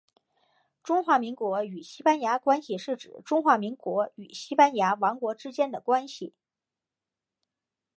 [0.81, 6.33] 中华民国与西班牙关系是指中华民国与西班牙王国之间的关系。